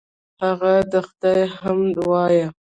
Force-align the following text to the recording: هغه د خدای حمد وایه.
هغه 0.43 0.73
د 0.91 0.93
خدای 1.07 1.41
حمد 1.59 1.95
وایه. 2.09 2.47